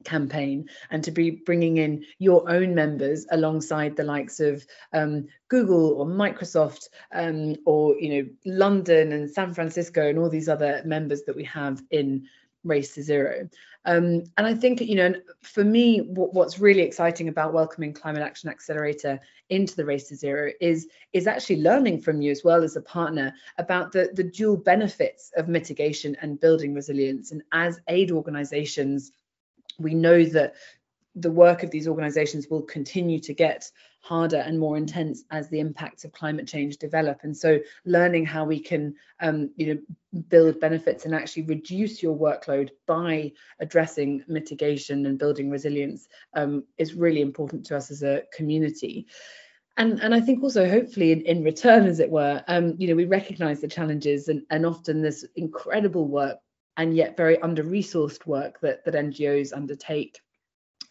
campaign 0.04 0.68
and 0.90 1.04
to 1.04 1.12
be 1.12 1.32
bringing 1.32 1.78
in 1.78 2.04
your 2.18 2.50
own 2.50 2.74
members 2.74 3.26
alongside 3.32 3.96
the 3.96 4.04
likes 4.04 4.40
of 4.40 4.66
um, 4.94 5.28
Google 5.48 5.94
or 5.94 6.06
Microsoft 6.06 6.90
um, 7.14 7.56
or 7.66 7.96
you 8.00 8.24
know 8.24 8.30
London 8.46 9.12
and 9.12 9.30
San 9.30 9.54
Francisco 9.54 10.08
and 10.08 10.18
all 10.18 10.30
these 10.30 10.50
other 10.50 10.82
members 10.86 11.24
that 11.24 11.36
we 11.36 11.44
have 11.46 11.82
in 11.92 12.28
race 12.64 12.94
to 12.96 13.04
zero 13.04 13.50
um, 13.86 14.24
and 14.38 14.48
i 14.48 14.54
think 14.54 14.82
you 14.82 14.96
know 14.96 15.14
for 15.42 15.64
me 15.64 16.00
what, 16.00 16.34
what's 16.34 16.60
really 16.60 16.82
exciting 16.82 17.30
about 17.30 17.54
welcoming 17.54 17.94
climate 17.94 18.22
action 18.22 18.50
accelerator 18.50 19.20
into 19.52 19.76
the 19.76 19.86
race 19.86 20.08
to 20.08 20.16
zero 20.16 20.52
is 20.62 20.88
is 21.14 21.28
actually 21.28 21.62
learning 21.62 22.00
from 22.00 22.22
you 22.22 22.32
as 22.32 22.44
well 22.44 22.64
as 22.64 22.76
a 22.76 22.82
partner 22.82 23.34
about 23.58 23.92
the 23.92 24.10
the 24.14 24.24
dual 24.24 24.56
benefits 24.56 25.32
of 25.36 25.50
mitigation 25.50 26.16
and 26.22 26.40
building 26.40 26.74
resilience. 26.74 27.32
And 27.32 27.44
as 27.52 27.80
aid 27.88 28.12
organizations 28.12 29.12
we 29.78 29.94
know 29.94 30.24
that 30.24 30.56
the 31.16 31.32
work 31.32 31.64
of 31.64 31.72
these 31.72 31.88
organizations 31.88 32.48
will 32.50 32.62
continue 32.62 33.20
to 33.20 33.34
get 33.34 33.70
harder 34.02 34.38
and 34.38 34.60
more 34.60 34.78
intense 34.78 35.24
as 35.30 35.48
the 35.50 35.60
impacts 35.60 36.04
of 36.04 36.12
climate 36.12 36.48
change 36.48 36.78
develop. 36.78 37.20
And 37.24 37.38
so 37.38 37.60
learning 37.86 38.26
how 38.26 38.44
we 38.44 38.60
can 38.60 38.96
um, 39.20 39.52
you 39.56 39.68
know 39.68 40.22
build 40.28 40.60
benefits 40.60 41.06
and 41.06 41.16
actually 41.16 41.44
reduce 41.44 42.04
your 42.04 42.18
workload 42.18 42.72
by 42.88 43.32
addressing 43.60 44.24
mitigation 44.28 45.06
and 45.06 45.20
building 45.20 45.50
resilience 45.50 46.08
um, 46.34 46.64
is 46.78 46.96
really 46.96 47.22
important 47.22 47.66
to 47.68 47.78
us 47.78 47.92
as 47.92 48.04
a 48.04 48.24
community. 48.34 49.08
And 49.78 50.02
and 50.02 50.14
I 50.14 50.20
think 50.20 50.44
also 50.44 50.68
hopefully 50.68 51.12
in, 51.12 51.22
in 51.22 51.44
return 51.44 51.86
as 51.86 52.00
it 52.00 52.10
were 52.10 52.44
um, 52.48 52.76
you 52.78 52.88
know 52.88 52.96
we 52.96 53.06
recognize 53.06 53.62
the 53.62 53.68
challenges 53.68 54.28
and, 54.28 54.42
and 54.50 54.66
often 54.66 55.02
this 55.02 55.26
incredible 55.36 56.08
work 56.08 56.40
and 56.78 56.96
yet 56.96 57.18
very 57.18 57.40
under 57.42 57.64
resourced 57.64 58.26
work 58.26 58.60
that 58.62 58.84
that 58.84 58.96
NGOs 58.96 59.54
undertake. 59.56 60.20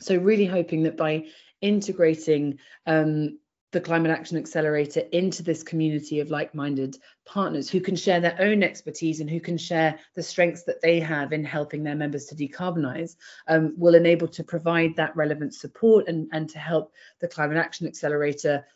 So 0.01 0.17
really 0.17 0.47
hoping 0.47 0.85
that 0.85 0.97
by 0.97 1.27
integrating 1.61 2.59
um, 2.87 3.39
the 3.73 3.81
Climate 3.81 4.11
Action 4.11 4.37
Accelerator 4.37 5.01
into 5.13 5.43
this 5.43 5.63
community 5.63 6.21
of 6.21 6.31
like-minded 6.31 6.97
partners 7.25 7.71
who 7.71 7.81
can 7.81 7.95
share 7.95 8.21
their 8.21 8.37
own 8.41 8.63
expertise 8.63 9.21
and 9.21 9.31
who 9.31 9.41
can 9.41 9.57
share 9.57 9.99
the 10.15 10.23
strengths 10.23 10.65
that 10.65 10.83
they 10.83 10.99
have 10.99 11.33
in 11.33 11.45
helping 11.45 11.85
their 11.85 11.95
members 11.95 12.27
to 12.27 12.35
decarbonize 12.35 13.15
um, 13.47 13.75
will 13.77 13.95
enable 13.95 14.27
to 14.27 14.43
provide 14.43 14.97
that 14.97 15.15
relevant 15.15 15.55
support 15.55 16.09
and, 16.09 16.29
and 16.33 16.51
to 16.51 16.59
help 16.59 16.93
the 17.21 17.29
Climate 17.29 17.59
Action 17.59 17.87
Accelerator 17.87 18.67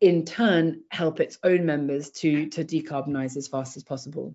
in 0.00 0.26
turn 0.26 0.82
help 0.90 1.20
its 1.20 1.38
own 1.42 1.64
members 1.64 2.10
to, 2.10 2.46
to 2.50 2.64
decarbonize 2.64 3.36
as 3.38 3.48
fast 3.48 3.78
as 3.78 3.82
possible. 3.82 4.34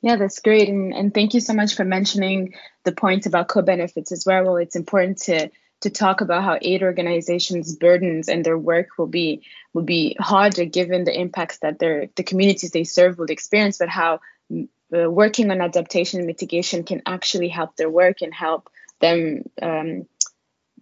Yeah, 0.00 0.16
that's 0.16 0.40
great. 0.40 0.68
And, 0.68 0.94
and 0.94 1.12
thank 1.12 1.34
you 1.34 1.40
so 1.40 1.52
much 1.52 1.74
for 1.74 1.84
mentioning 1.84 2.54
the 2.84 2.92
point 2.92 3.26
about 3.26 3.48
co-benefits 3.48 4.12
as 4.12 4.24
well. 4.26 4.44
Well, 4.44 4.56
it's 4.56 4.76
important 4.76 5.18
to 5.24 5.50
to 5.80 5.90
talk 5.90 6.20
about 6.20 6.42
how 6.42 6.58
aid 6.60 6.82
organizations' 6.82 7.74
burdens 7.76 8.28
and 8.28 8.44
their 8.44 8.58
work 8.58 8.98
will 8.98 9.06
be 9.06 9.42
will 9.72 9.82
be 9.82 10.16
harder 10.18 10.64
given 10.64 11.04
the 11.04 11.18
impacts 11.18 11.58
that 11.58 11.78
their 11.78 12.08
the 12.16 12.22
communities 12.22 12.70
they 12.70 12.84
serve 12.84 13.18
will 13.18 13.30
experience, 13.30 13.78
but 13.78 13.88
how 13.88 14.20
uh, 14.52 15.10
working 15.10 15.50
on 15.50 15.60
adaptation 15.60 16.20
and 16.20 16.26
mitigation 16.26 16.84
can 16.84 17.02
actually 17.06 17.48
help 17.48 17.76
their 17.76 17.90
work 17.90 18.22
and 18.22 18.34
help 18.34 18.68
them 19.00 19.44
um, 19.62 20.06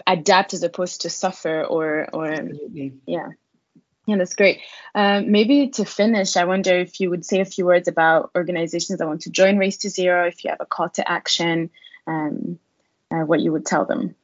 adapt 0.07 0.55
as 0.55 0.63
opposed 0.63 1.03
to 1.03 1.11
suffer 1.11 1.65
or 1.65 2.09
or 2.13 2.27
Absolutely. 2.27 2.95
yeah 3.07 3.29
yeah, 4.09 4.17
that's 4.17 4.37
great. 4.37 4.61
Um, 4.95 5.31
maybe 5.31 5.69
to 5.69 5.85
finish, 5.85 6.39
I 6.39 6.47
wonder 6.47 6.75
if 6.79 6.99
you 6.99 7.11
would 7.11 7.27
say 7.27 7.41
a 7.41 7.45
few 7.45 7.67
words 7.67 7.89
about 7.89 8.31
organizations 8.35 8.99
that 8.99 9.07
want 9.07 9.21
to 9.23 9.31
join 9.31 9.59
Race 9.59 9.77
to 9.79 9.91
Zero, 9.91 10.27
if 10.27 10.43
you 10.43 10.49
have 10.49 10.63
a 10.63 10.67
call 10.67 10.89
to 10.89 11.07
action, 11.07 11.69
um, 12.07 12.59
uh, 13.11 13.19
what 13.19 13.41
you 13.41 13.53
would 13.53 13.67
tell 13.67 13.85
them. 13.85 14.15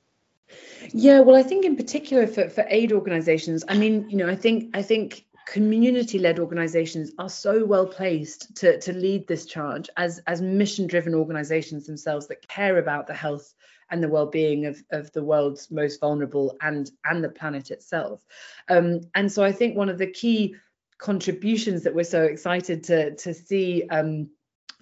Yeah, 0.93 1.21
well, 1.21 1.37
I 1.37 1.43
think 1.43 1.65
in 1.65 1.77
particular 1.77 2.27
for, 2.27 2.49
for 2.49 2.65
aid 2.69 2.93
organizations, 2.93 3.65
I 3.69 3.77
mean, 3.77 4.09
you 4.09 4.17
know, 4.17 4.29
I 4.29 4.37
think 4.37 4.77
I 4.77 4.83
think 4.83 5.27
community-led 5.47 6.39
organizations 6.39 7.13
are 7.19 7.29
so 7.29 7.65
well 7.65 7.87
placed 7.87 8.57
to, 8.57 8.81
to 8.81 8.93
lead 8.93 9.29
this 9.29 9.45
charge 9.45 9.91
as, 9.97 10.21
as 10.27 10.41
mission-driven 10.41 11.15
organizations 11.15 11.87
themselves 11.87 12.27
that 12.29 12.47
care 12.49 12.79
about 12.79 13.07
the 13.07 13.15
health 13.15 13.55
and 13.91 14.03
the 14.03 14.09
well-being 14.09 14.67
of, 14.67 14.83
of 14.91 15.13
the 15.13 15.23
world's 15.23 15.71
most 15.71 16.01
vulnerable 16.01 16.57
and 16.63 16.91
and 17.05 17.23
the 17.23 17.29
planet 17.29 17.71
itself. 17.71 18.25
Um, 18.69 19.03
and 19.15 19.31
so 19.31 19.45
i 19.45 19.53
think 19.53 19.77
one 19.77 19.89
of 19.89 19.99
the 19.99 20.11
key 20.11 20.57
contributions 20.99 21.83
that 21.83 21.95
we're 21.95 22.05
so 22.05 22.23
excited 22.23 22.85
to 22.85 23.15
to 23.17 23.35
see 23.35 23.87
um, 23.91 24.31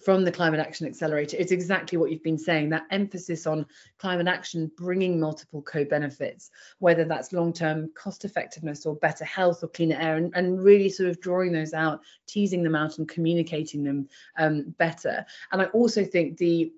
from 0.05 0.25
the 0.25 0.33
Climate 0.33 0.61
Action 0.61 0.87
Accelerator. 0.87 1.37
It's 1.39 1.53
exactly 1.53 1.99
what 1.99 2.11
you've 2.11 2.23
been 2.23 2.39
saying 2.39 2.71
that 2.71 2.87
emphasis 2.91 3.47
on 3.47 3.67
climate 3.99 4.27
action 4.27 4.71
bringing 4.77 5.21
multiple 5.21 5.63
co 5.63 5.85
benefits, 5.85 6.51
whether 6.79 7.05
that's 7.05 7.33
long 7.33 7.53
term 7.53 7.91
cost 7.95 8.25
effectiveness 8.25 8.87
or 8.87 8.97
better 8.97 9.25
health 9.25 9.63
or 9.63 9.69
cleaner 9.69 9.97
air, 9.99 10.17
and, 10.17 10.33
and 10.35 10.63
really 10.63 10.89
sort 10.89 11.09
of 11.09 11.21
drawing 11.21 11.53
those 11.53 11.75
out, 11.75 12.01
teasing 12.27 12.63
them 12.63 12.75
out, 12.75 12.99
and 12.99 13.09
communicating 13.09 13.85
them 13.85 14.09
um, 14.39 14.75
better. 14.79 15.25
And 15.53 15.63
I 15.63 15.67
also 15.67 16.05
think 16.05 16.37
the 16.37 16.73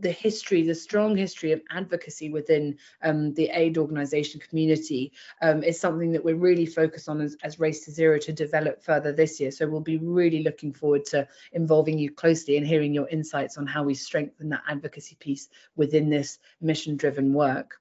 the 0.00 0.10
history, 0.10 0.62
the 0.62 0.74
strong 0.74 1.16
history 1.16 1.52
of 1.52 1.62
advocacy 1.70 2.30
within 2.30 2.78
um, 3.02 3.34
the 3.34 3.50
aid 3.52 3.78
organization 3.78 4.40
community 4.40 5.12
um, 5.42 5.62
is 5.62 5.80
something 5.80 6.12
that 6.12 6.24
we're 6.24 6.36
really 6.36 6.66
focused 6.66 7.08
on 7.08 7.20
as, 7.20 7.36
as, 7.42 7.58
Race 7.58 7.84
to 7.84 7.90
Zero 7.90 8.18
to 8.18 8.32
develop 8.32 8.82
further 8.82 9.12
this 9.12 9.40
year. 9.40 9.50
So 9.50 9.66
we'll 9.68 9.80
be 9.80 9.98
really 9.98 10.42
looking 10.42 10.72
forward 10.72 11.04
to 11.06 11.26
involving 11.52 11.98
you 11.98 12.10
closely 12.10 12.56
and 12.56 12.66
hearing 12.66 12.94
your 12.94 13.08
insights 13.08 13.58
on 13.58 13.66
how 13.66 13.82
we 13.82 13.94
strengthen 13.94 14.50
that 14.50 14.62
advocacy 14.68 15.16
piece 15.18 15.48
within 15.76 16.10
this 16.10 16.38
mission 16.60 16.96
driven 16.96 17.32
work. 17.32 17.80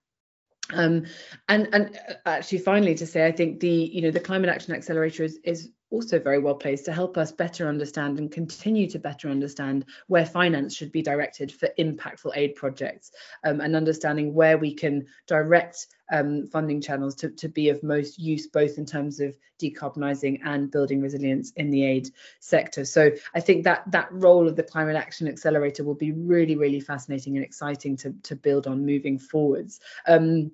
Um, 0.73 1.05
and 1.47 1.69
and 1.71 1.99
uh, 2.09 2.13
actually 2.25 2.57
finally 2.57 2.93
to 2.95 3.07
say 3.07 3.25
i 3.25 3.31
think 3.31 3.61
the 3.61 3.69
you 3.69 4.01
know 4.01 4.11
the 4.11 4.19
climate 4.19 4.49
action 4.49 4.73
accelerator 4.73 5.23
is 5.23 5.39
is 5.45 5.69
also 5.89 6.19
very 6.19 6.39
well 6.39 6.55
placed 6.55 6.85
to 6.85 6.93
help 6.93 7.17
us 7.17 7.31
better 7.31 7.67
understand 7.67 8.19
and 8.19 8.31
continue 8.31 8.89
to 8.89 8.99
better 8.99 9.29
understand 9.29 9.85
where 10.07 10.25
finance 10.25 10.75
should 10.75 10.91
be 10.91 11.01
directed 11.01 11.51
for 11.51 11.69
impactful 11.79 12.31
aid 12.35 12.55
projects 12.55 13.11
um, 13.45 13.61
and 13.61 13.75
understanding 13.75 14.33
where 14.33 14.57
we 14.57 14.73
can 14.73 15.05
direct 15.27 15.87
um, 16.11 16.47
funding 16.47 16.81
channels 16.81 17.15
to, 17.15 17.29
to 17.31 17.49
be 17.49 17.69
of 17.69 17.83
most 17.83 18.17
use 18.17 18.47
both 18.47 18.77
in 18.77 18.85
terms 18.85 19.19
of 19.19 19.37
decarbonising 19.61 20.39
and 20.45 20.71
building 20.71 21.01
resilience 21.01 21.51
in 21.55 21.69
the 21.69 21.85
aid 21.85 22.09
sector. 22.39 22.85
So 22.85 23.11
i 23.33 23.39
think 23.39 23.63
that 23.63 23.83
that 23.91 24.07
role 24.11 24.47
of 24.47 24.55
the 24.55 24.63
climate 24.63 24.95
action 24.95 25.27
accelerator 25.27 25.83
will 25.83 25.95
be 25.95 26.11
really 26.11 26.55
really 26.55 26.79
fascinating 26.79 27.35
and 27.35 27.45
exciting 27.45 27.97
to, 27.97 28.13
to 28.23 28.35
build 28.35 28.67
on 28.67 28.85
moving 28.85 29.19
forwards. 29.19 29.79
Um, 30.07 30.51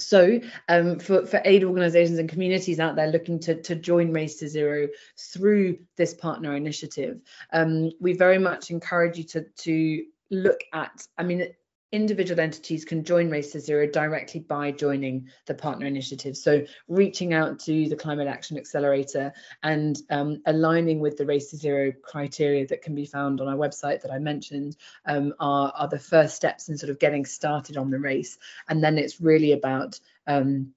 so 0.00 0.40
um, 0.68 0.98
for, 0.98 1.26
for 1.26 1.40
aid 1.44 1.64
organizations 1.64 2.18
and 2.18 2.28
communities 2.28 2.80
out 2.80 2.96
there 2.96 3.08
looking 3.08 3.38
to, 3.40 3.60
to 3.62 3.74
join 3.74 4.12
Race 4.12 4.36
to 4.36 4.48
Zero 4.48 4.88
through 5.18 5.78
this 5.96 6.14
partner 6.14 6.56
initiative, 6.56 7.20
um, 7.52 7.90
we 8.00 8.12
very 8.14 8.38
much 8.38 8.70
encourage 8.70 9.18
you 9.18 9.24
to, 9.24 9.44
to 9.58 10.04
look 10.30 10.60
at, 10.72 11.06
I 11.18 11.22
mean, 11.22 11.48
individual 11.92 12.40
entities 12.40 12.84
can 12.84 13.04
join 13.04 13.30
Race 13.30 13.52
to 13.52 13.60
Zero 13.60 13.86
directly 13.86 14.40
by 14.40 14.70
joining 14.70 15.28
the 15.46 15.54
partner 15.54 15.86
initiative. 15.86 16.36
So 16.36 16.64
reaching 16.88 17.34
out 17.34 17.58
to 17.60 17.88
the 17.88 17.96
Climate 17.96 18.28
Action 18.28 18.56
Accelerator 18.56 19.32
and 19.62 19.98
um, 20.08 20.42
aligning 20.46 21.00
with 21.00 21.16
the 21.16 21.26
Race 21.26 21.50
to 21.50 21.56
Zero 21.56 21.92
criteria 22.02 22.66
that 22.68 22.82
can 22.82 22.94
be 22.94 23.06
found 23.06 23.40
on 23.40 23.48
our 23.48 23.56
website 23.56 24.02
that 24.02 24.12
I 24.12 24.18
mentioned 24.18 24.76
um, 25.04 25.34
are, 25.40 25.72
are 25.76 25.88
the 25.88 25.98
first 25.98 26.36
steps 26.36 26.68
in 26.68 26.78
sort 26.78 26.90
of 26.90 27.00
getting 27.00 27.24
started 27.24 27.76
on 27.76 27.90
the 27.90 27.98
race. 27.98 28.38
And 28.68 28.82
then 28.82 28.96
it's 28.96 29.20
really 29.20 29.52
about 29.52 29.98
um, 30.26 30.72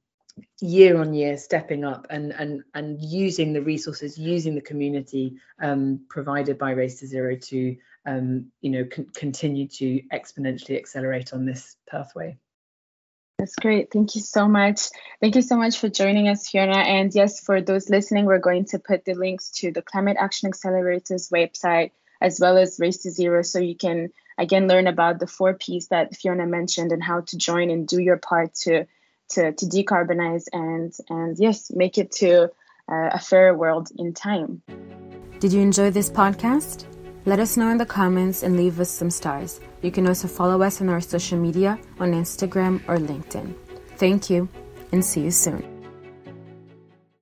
year 0.60 1.00
on 1.00 1.13
year 1.13 1.38
stepping 1.38 1.84
up 1.84 2.08
and 2.10 2.32
and 2.32 2.63
and 2.74 3.00
using 3.00 3.53
the 3.53 3.62
resources 3.62 4.17
using 4.17 4.55
the 4.55 4.62
community 4.62 5.36
um, 5.62 6.01
provided 6.10 6.58
by 6.58 6.72
race 6.72 7.00
to 7.00 7.08
zero 7.08 7.36
to 7.36 7.75
um, 8.05 8.51
you 8.62 8.69
know 8.69 8.86
con- 8.86 9.10
continue 9.13 9.67
to 9.67 10.01
exponentially 10.12 10.77
accelerate 10.77 11.33
on 11.33 11.45
this 11.45 11.75
pathway 11.89 12.38
that's 13.39 13.55
great 13.55 13.91
thank 13.91 14.15
you 14.15 14.22
so 14.22 14.48
much 14.48 14.89
thank 15.22 15.35
you 15.35 15.42
so 15.42 15.57
much 15.57 15.77
for 15.77 15.89
joining 15.89 16.27
us 16.27 16.48
fiona 16.50 16.77
and 16.77 17.13
yes 17.16 17.39
for 17.39 17.61
those 17.61 17.89
listening 17.89 18.25
we're 18.25 18.39
going 18.39 18.66
to 18.66 18.79
put 18.79 19.05
the 19.05 19.13
links 19.13 19.51
to 19.51 19.72
the 19.72 19.81
climate 19.81 20.18
action 20.20 20.51
accelerators 20.51 21.31
website 21.31 21.92
as 22.22 22.39
well 22.39 22.57
as 22.57 22.79
race 22.79 23.00
to 23.00 23.11
zero 23.11 23.42
so 23.42 23.59
you 23.59 23.75
can 23.75 24.09
again 24.37 24.68
learn 24.68 24.87
about 24.87 25.20
the 25.20 25.27
four 25.27 25.53
p's 25.53 25.87
that 25.87 26.16
fiona 26.16 26.46
mentioned 26.46 26.92
and 26.92 27.03
how 27.03 27.22
to 27.22 27.37
join 27.37 27.70
and 27.70 27.87
do 27.87 28.01
your 28.01 28.18
part 28.18 28.53
to 28.53 28.85
to, 29.33 29.51
to 29.53 29.66
decarbonize 29.66 30.46
and, 30.51 30.94
and 31.09 31.37
yes, 31.37 31.72
make 31.72 31.98
it 31.98 32.11
to 32.11 32.44
uh, 32.44 33.09
a 33.13 33.20
fairer 33.20 33.55
world 33.55 33.89
in 33.98 34.13
time. 34.13 34.61
Did 35.39 35.53
you 35.53 35.61
enjoy 35.61 35.92
this 35.92 36.09
podcast? 36.09 36.85
Let 37.25 37.40
us 37.40 37.55
know 37.55 37.70
in 37.70 37.77
the 37.77 37.86
comments 37.86 38.44
and 38.44 38.57
leave 38.57 38.81
us 38.81 38.90
some 38.90 39.09
stars. 39.09 39.62
You 39.81 39.92
can 39.92 40.07
also 40.07 40.27
follow 40.27 40.62
us 40.62 40.81
on 40.81 40.90
our 40.90 41.00
social 41.00 41.38
media 41.38 41.79
on 41.98 42.12
Instagram 42.12 42.81
or 42.88 42.98
LinkedIn. 42.98 43.55
Thank 43.96 44.29
you 44.29 44.50
and 44.92 45.05
see 45.05 45.22
you 45.22 45.31
soon. 45.31 45.73